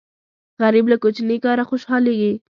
[0.61, 2.33] غریب له کوچني کاره خوشاليږي